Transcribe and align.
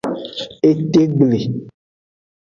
Etegble. 0.69 1.41